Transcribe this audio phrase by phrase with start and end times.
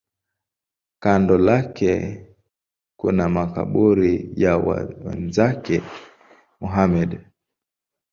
[1.03, 2.25] Kando lake
[2.97, 5.83] kuna makaburi ya wenzake
[6.61, 7.19] Muhammad.